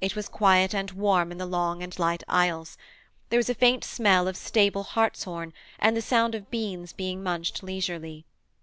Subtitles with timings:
[0.00, 2.78] It was quiet and warm in the long and light aisles:
[3.28, 7.62] there was a faint smell of stable hartshorn and the sound of beans being munched
[7.62, 8.24] leisurely.